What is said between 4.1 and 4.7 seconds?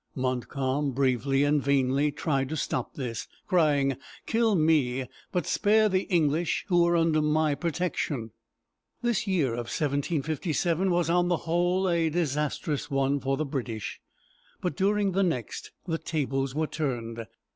"Kill